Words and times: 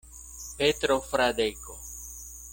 Petro 0.57 0.99
Fradeko. 1.11 1.77